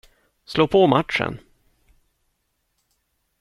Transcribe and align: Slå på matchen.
Slå 0.45 0.67
på 0.67 0.87
matchen. 0.87 1.39